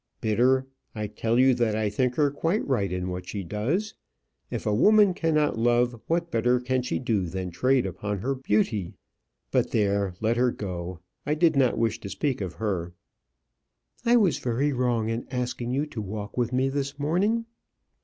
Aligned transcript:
"Bitter! 0.19 0.65
I 0.95 1.05
tell 1.05 1.37
you 1.37 1.53
that 1.53 1.75
I 1.75 1.87
think 1.91 2.15
her 2.15 2.31
quite 2.31 2.67
right 2.67 2.91
in 2.91 3.09
what 3.09 3.27
she 3.27 3.43
does. 3.43 3.93
If 4.49 4.65
a 4.65 4.73
woman 4.73 5.13
cannot 5.13 5.59
love, 5.59 6.01
what 6.07 6.31
better 6.31 6.59
can 6.59 6.81
she 6.81 6.97
do 6.97 7.27
than 7.27 7.51
trade 7.51 7.85
upon 7.85 8.17
her 8.17 8.33
beauty? 8.33 8.95
But, 9.51 9.69
there; 9.69 10.15
let 10.19 10.37
her 10.37 10.49
go; 10.49 11.01
I 11.23 11.35
did 11.35 11.55
not 11.55 11.77
wish 11.77 11.99
to 11.99 12.09
speak 12.09 12.41
of 12.41 12.55
her." 12.55 12.93
"I 14.03 14.15
was 14.15 14.39
very 14.39 14.73
wrong 14.73 15.07
in 15.09 15.27
asking 15.29 15.69
you 15.71 15.85
to 15.85 16.01
walk 16.01 16.35
with 16.35 16.51
me 16.51 16.67
this 16.69 16.97
morning." 16.97 17.45